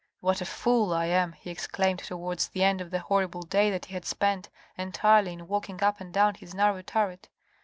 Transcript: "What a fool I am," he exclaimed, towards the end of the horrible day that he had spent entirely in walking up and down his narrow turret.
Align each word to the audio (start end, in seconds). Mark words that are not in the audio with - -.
"What 0.19 0.41
a 0.41 0.45
fool 0.47 0.95
I 0.95 1.05
am," 1.05 1.33
he 1.33 1.51
exclaimed, 1.51 1.99
towards 1.99 2.47
the 2.47 2.63
end 2.63 2.81
of 2.81 2.89
the 2.89 3.01
horrible 3.01 3.43
day 3.43 3.69
that 3.69 3.85
he 3.85 3.93
had 3.93 4.03
spent 4.03 4.49
entirely 4.75 5.31
in 5.31 5.47
walking 5.47 5.83
up 5.83 6.01
and 6.01 6.11
down 6.11 6.33
his 6.33 6.55
narrow 6.55 6.81
turret. 6.81 7.29